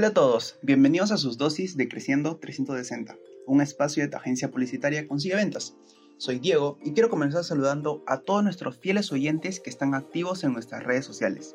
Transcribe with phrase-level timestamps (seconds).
[0.00, 4.50] Hola a todos, bienvenidos a sus dosis de Creciendo 360, un espacio de tu agencia
[4.50, 5.74] publicitaria Consigue Ventas.
[6.16, 10.54] Soy Diego y quiero comenzar saludando a todos nuestros fieles oyentes que están activos en
[10.54, 11.54] nuestras redes sociales.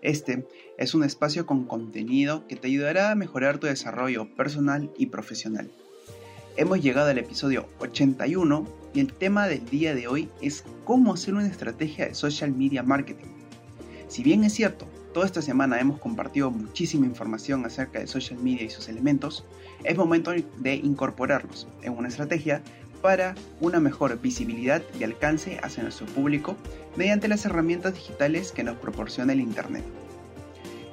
[0.00, 0.46] Este
[0.78, 5.70] es un espacio con contenido que te ayudará a mejorar tu desarrollo personal y profesional.
[6.56, 11.34] Hemos llegado al episodio 81 y el tema del día de hoy es cómo hacer
[11.34, 13.28] una estrategia de social media marketing.
[14.08, 18.64] Si bien es cierto, toda esta semana hemos compartido muchísima información acerca de social media
[18.64, 19.44] y sus elementos,
[19.84, 22.62] es momento de incorporarlos en una estrategia
[23.00, 26.56] para una mejor visibilidad y alcance hacia nuestro público
[26.96, 29.84] mediante las herramientas digitales que nos proporciona el Internet.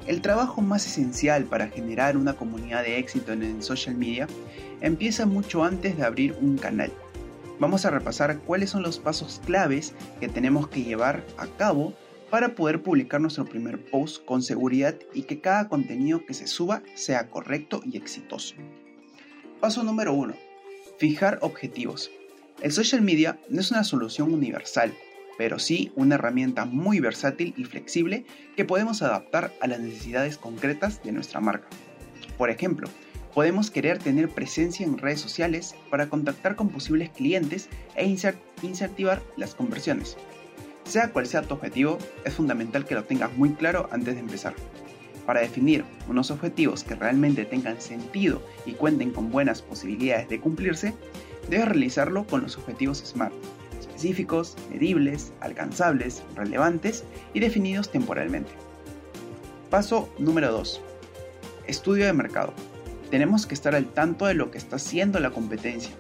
[0.05, 4.27] El trabajo más esencial para generar una comunidad de éxito en social media
[4.81, 6.91] empieza mucho antes de abrir un canal.
[7.59, 11.93] Vamos a repasar cuáles son los pasos claves que tenemos que llevar a cabo
[12.31, 16.81] para poder publicar nuestro primer post con seguridad y que cada contenido que se suba
[16.95, 18.55] sea correcto y exitoso.
[19.59, 20.33] Paso número 1.
[20.97, 22.09] Fijar objetivos.
[22.61, 24.93] El social media no es una solución universal,
[25.37, 31.03] pero sí una herramienta muy versátil y flexible que podemos adaptar a las necesidades concretas
[31.03, 31.67] de nuestra marca.
[32.37, 32.87] Por ejemplo,
[33.33, 39.53] podemos querer tener presencia en redes sociales para contactar con posibles clientes e incentivar las
[39.53, 40.17] conversiones.
[40.83, 44.53] Sea cual sea tu objetivo, es fundamental que lo tengas muy claro antes de empezar.
[45.25, 50.93] Para definir unos objetivos que realmente tengan sentido y cuenten con buenas posibilidades de cumplirse,
[51.49, 53.33] debes realizarlo con los objetivos SMART,
[53.79, 58.51] específicos, medibles, alcanzables, relevantes y definidos temporalmente.
[59.69, 60.81] Paso número 2.
[61.67, 62.53] Estudio de mercado.
[63.11, 65.91] Tenemos que estar al tanto de lo que está haciendo la competencia,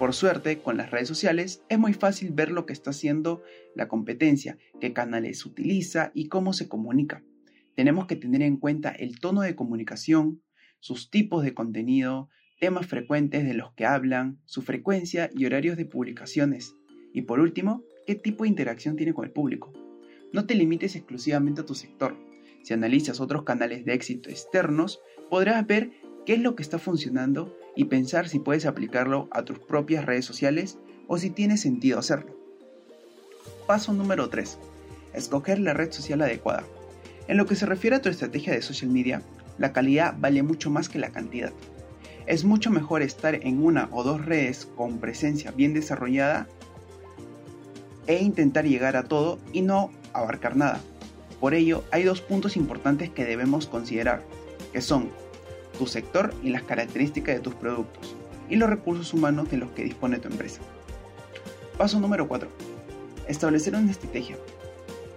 [0.00, 3.42] por suerte, con las redes sociales es muy fácil ver lo que está haciendo
[3.74, 7.22] la competencia, qué canales utiliza y cómo se comunica.
[7.76, 10.40] Tenemos que tener en cuenta el tono de comunicación,
[10.78, 15.84] sus tipos de contenido, temas frecuentes de los que hablan, su frecuencia y horarios de
[15.84, 16.74] publicaciones.
[17.12, 19.70] Y por último, qué tipo de interacción tiene con el público.
[20.32, 22.16] No te limites exclusivamente a tu sector.
[22.62, 24.98] Si analizas otros canales de éxito externos,
[25.28, 25.90] podrás ver
[26.24, 30.24] qué es lo que está funcionando y pensar si puedes aplicarlo a tus propias redes
[30.24, 32.36] sociales o si tiene sentido hacerlo.
[33.66, 34.58] Paso número 3.
[35.14, 36.64] Escoger la red social adecuada.
[37.28, 39.22] En lo que se refiere a tu estrategia de social media,
[39.58, 41.52] la calidad vale mucho más que la cantidad.
[42.26, 46.48] Es mucho mejor estar en una o dos redes con presencia bien desarrollada
[48.06, 50.80] e intentar llegar a todo y no abarcar nada.
[51.40, 54.22] Por ello, hay dos puntos importantes que debemos considerar,
[54.72, 55.10] que son
[55.80, 58.14] tu sector y las características de tus productos
[58.50, 60.60] y los recursos humanos de los que dispone tu empresa.
[61.78, 62.50] Paso número 4.
[63.28, 64.36] Establecer una estrategia.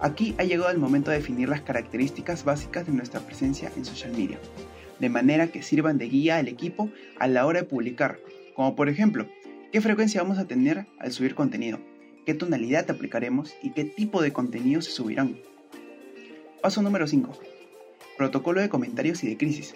[0.00, 4.12] Aquí ha llegado el momento de definir las características básicas de nuestra presencia en social
[4.12, 4.38] media,
[5.00, 6.88] de manera que sirvan de guía al equipo
[7.18, 8.18] a la hora de publicar,
[8.56, 9.28] como por ejemplo,
[9.70, 11.78] qué frecuencia vamos a tener al subir contenido,
[12.24, 15.36] qué tonalidad aplicaremos y qué tipo de contenido se subirán.
[16.62, 17.38] Paso número 5.
[18.16, 19.74] Protocolo de comentarios y de crisis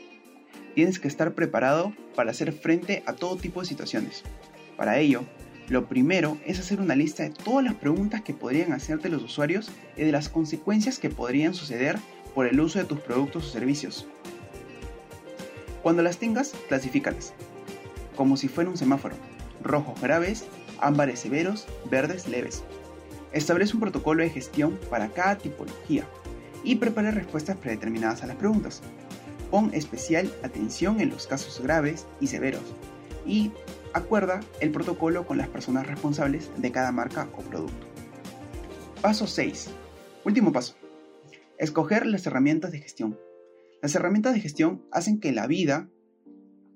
[0.75, 4.23] tienes que estar preparado para hacer frente a todo tipo de situaciones.
[4.77, 5.25] Para ello,
[5.69, 9.71] lo primero es hacer una lista de todas las preguntas que podrían hacerte los usuarios
[9.97, 11.99] y de las consecuencias que podrían suceder
[12.34, 14.07] por el uso de tus productos o servicios.
[15.83, 17.34] Cuando las tengas, clasifícalas,
[18.17, 19.15] como si fuera un semáforo,
[19.62, 20.45] rojos graves,
[20.81, 22.62] ámbares severos, verdes leves.
[23.33, 26.05] Establece un protocolo de gestión para cada tipología
[26.65, 28.83] y prepara respuestas predeterminadas a las preguntas.
[29.50, 32.62] Pon especial atención en los casos graves y severos
[33.26, 33.53] y
[33.92, 37.86] acuerda el protocolo con las personas responsables de cada marca o producto.
[39.03, 39.70] Paso 6.
[40.25, 40.75] Último paso.
[41.59, 43.19] Escoger las herramientas de gestión.
[43.81, 45.88] Las herramientas de gestión hacen que la vida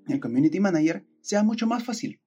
[0.05, 2.21] del Community Manager sea mucho más fácil.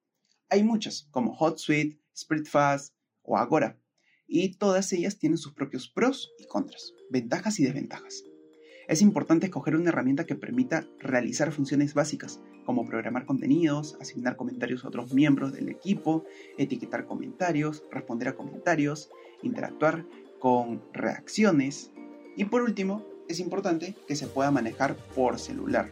[0.49, 3.79] Hay muchas, como HotSuite, SpreadFast o Agora,
[4.27, 8.23] y todas ellas tienen sus propios pros y contras, ventajas y desventajas.
[8.87, 14.85] Es importante escoger una herramienta que permita realizar funciones básicas, como programar contenidos, asignar comentarios
[14.85, 16.23] a otros miembros del equipo,
[16.57, 19.09] etiquetar comentarios, responder a comentarios,
[19.43, 20.05] interactuar
[20.39, 21.91] con reacciones
[22.37, 25.91] y por último, es importante que se pueda manejar por celular,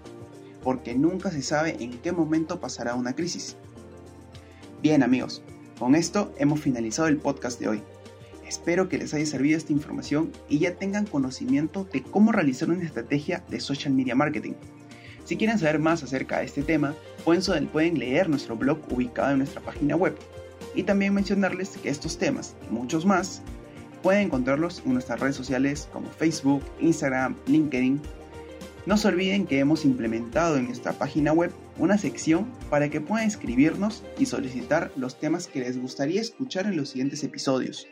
[0.63, 3.57] porque nunca se sabe en qué momento pasará una crisis.
[4.81, 5.41] Bien amigos,
[5.79, 7.83] con esto hemos finalizado el podcast de hoy.
[8.47, 12.83] Espero que les haya servido esta información y ya tengan conocimiento de cómo realizar una
[12.83, 14.53] estrategia de social media marketing.
[15.25, 16.93] Si quieren saber más acerca de este tema,
[17.23, 20.15] pueden, leer nuestro blog ubicado en nuestra página web.
[20.75, 23.41] Y también mencionarles que estos temas y muchos más
[24.03, 27.99] pueden encontrarlos en nuestras redes sociales como Facebook, Instagram, LinkedIn.
[28.85, 33.27] No se olviden que hemos implementado en nuestra página web una sección para que puedan
[33.27, 37.87] escribirnos y solicitar los temas que les gustaría escuchar en los siguientes episodios.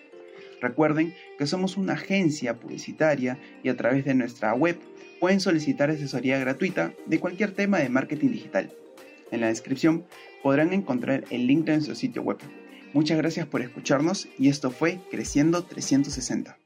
[0.63, 4.80] Recuerden que somos una agencia publicitaria y a través de nuestra web
[5.19, 8.71] pueden solicitar asesoría gratuita de cualquier tema de marketing digital.
[9.31, 10.06] En la descripción
[10.42, 12.38] podrán encontrar el link de nuestro sitio web.
[12.94, 16.57] Muchas gracias por escucharnos y esto fue Creciendo 360.